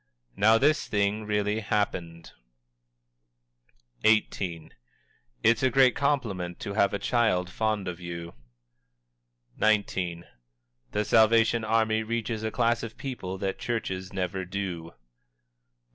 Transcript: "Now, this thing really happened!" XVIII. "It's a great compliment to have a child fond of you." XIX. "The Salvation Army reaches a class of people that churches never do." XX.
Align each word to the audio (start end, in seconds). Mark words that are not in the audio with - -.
"Now, 0.35 0.57
this 0.57 0.87
thing 0.87 1.27
really 1.27 1.59
happened!" 1.59 2.31
XVIII. 4.03 4.71
"It's 5.43 5.61
a 5.61 5.69
great 5.69 5.95
compliment 5.95 6.59
to 6.61 6.73
have 6.73 6.91
a 6.95 6.97
child 6.97 7.51
fond 7.51 7.87
of 7.87 7.99
you." 7.99 8.33
XIX. 9.59 10.23
"The 10.91 11.05
Salvation 11.05 11.63
Army 11.63 12.01
reaches 12.01 12.41
a 12.41 12.49
class 12.49 12.81
of 12.81 12.97
people 12.97 13.37
that 13.37 13.59
churches 13.59 14.11
never 14.11 14.43
do." 14.43 14.85
XX. 14.85 14.95